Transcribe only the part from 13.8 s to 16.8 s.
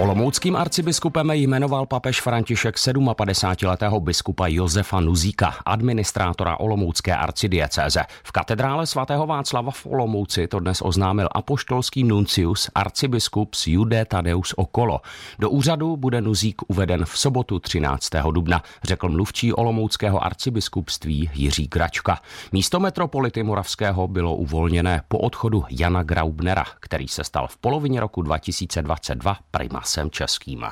Tadeus Okolo. Do úřadu bude Nuzík